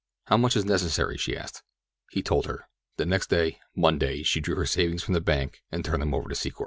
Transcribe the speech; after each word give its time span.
"How 0.25 0.37
much 0.37 0.55
is 0.55 0.65
necessary?" 0.65 1.15
she 1.15 1.37
asked. 1.37 1.61
He 2.09 2.23
told 2.23 2.47
her. 2.47 2.67
The 2.97 3.05
next 3.05 3.29
day, 3.29 3.59
Monday, 3.75 4.23
she 4.23 4.39
drew 4.41 4.55
her 4.55 4.65
savings 4.65 5.03
from 5.03 5.13
the 5.13 5.21
bank 5.21 5.61
and 5.71 5.85
turned 5.85 6.01
them 6.01 6.15
over 6.15 6.27
to 6.27 6.33
Secor. 6.35 6.59